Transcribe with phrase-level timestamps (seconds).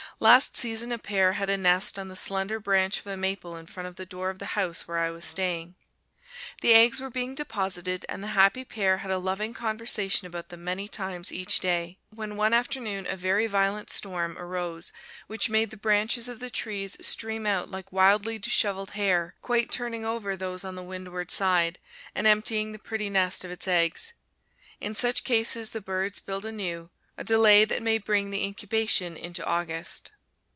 [0.19, 3.65] Last season a pair had a nest on the slender branch of a maple in
[3.65, 5.73] front of the door of the house where I was staying.
[6.61, 10.63] The eggs were being deposited, and the happy pair had a loving conversation about them
[10.63, 14.93] many times each day, when one afternoon a very violent storm arose
[15.25, 20.05] which made the branches of the trees stream out like wildly disheveled hair, quite turning
[20.05, 21.79] over those on the windward side,
[22.13, 24.13] and emptying the pretty nest of its eggs.
[24.79, 29.45] In such cases the birds build anew, a delay that may bring the incubation into
[29.45, 30.11] August.